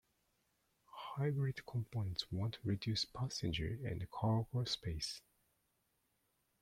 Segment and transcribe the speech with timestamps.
[1.13, 5.21] Hybrid components won't reduce passenger and cargo space.